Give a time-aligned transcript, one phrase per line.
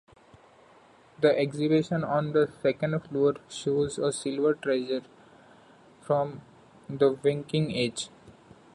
[1.19, 5.03] The exhibition on the second floor shows a silver treasure
[6.01, 6.41] from
[6.89, 8.09] the Viking age.